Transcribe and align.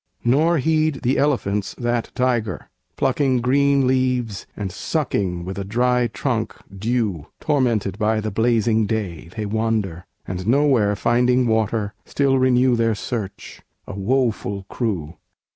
Nor 0.23 0.57
heed 0.57 1.01
the 1.03 1.19
elephants 1.19 1.75
that 1.77 2.09
tiger, 2.15 2.71
plucking 2.95 3.41
Green 3.41 3.85
leaves, 3.85 4.47
and 4.57 4.71
sucking 4.71 5.45
with 5.45 5.59
a 5.59 5.63
dry 5.63 6.07
trunk 6.07 6.55
dew; 6.75 7.27
Tormented 7.39 7.99
by 7.99 8.19
the 8.19 8.31
blazing 8.31 8.87
day, 8.87 9.29
they 9.37 9.45
wander, 9.45 10.07
And, 10.27 10.47
nowhere 10.47 10.95
finding 10.95 11.45
water, 11.45 11.93
still 12.03 12.39
renew 12.39 12.75
Their 12.75 12.95
search 12.95 13.61
a 13.85 13.93
woful 13.93 14.63
crew! 14.69 15.17